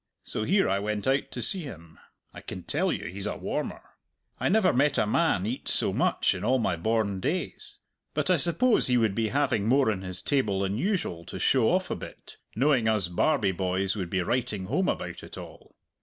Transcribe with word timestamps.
So 0.23 0.45
here 0.45 0.67
I 0.67 0.79
went 0.79 1.05
out 1.05 1.29
to 1.29 1.43
see 1.43 1.61
him. 1.61 1.99
I 2.33 2.41
can 2.41 2.63
tell 2.63 2.91
you 2.91 3.05
he's 3.07 3.27
a 3.27 3.37
warmer! 3.37 3.83
I 4.39 4.49
never 4.49 4.73
saw 4.91 5.03
a 5.03 5.05
man 5.05 5.45
eat 5.45 5.67
so 5.67 5.93
much 5.93 6.33
in 6.33 6.43
all 6.43 6.57
my 6.57 6.75
born 6.75 7.19
days 7.19 7.77
but 8.15 8.31
I 8.31 8.37
suppose 8.37 8.87
he 8.87 8.97
would 8.97 9.13
be 9.13 9.27
having 9.27 9.67
more 9.67 9.91
on 9.91 10.01
his 10.01 10.23
table 10.23 10.61
than 10.61 10.75
usual 10.79 11.23
to 11.25 11.37
show 11.37 11.69
off 11.69 11.91
a 11.91 11.95
bit, 11.95 12.37
knowing 12.55 12.87
us 12.87 13.09
Barbie 13.09 13.51
boys 13.51 13.95
would 13.95 14.09
be 14.09 14.23
writing 14.23 14.65
home 14.65 14.87
about 14.89 15.21
it 15.21 15.37
all. 15.37 15.75